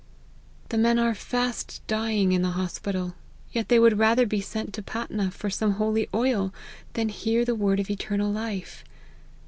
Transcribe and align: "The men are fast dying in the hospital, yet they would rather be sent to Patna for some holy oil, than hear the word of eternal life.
"The 0.69 0.79
men 0.79 0.97
are 0.97 1.13
fast 1.13 1.85
dying 1.85 2.31
in 2.31 2.41
the 2.41 2.49
hospital, 2.57 3.13
yet 3.51 3.69
they 3.69 3.77
would 3.77 3.99
rather 3.99 4.25
be 4.25 4.41
sent 4.41 4.73
to 4.73 4.81
Patna 4.81 5.29
for 5.29 5.51
some 5.51 5.73
holy 5.73 6.09
oil, 6.11 6.51
than 6.93 7.09
hear 7.09 7.45
the 7.45 7.53
word 7.53 7.79
of 7.79 7.87
eternal 7.91 8.31
life. 8.31 8.83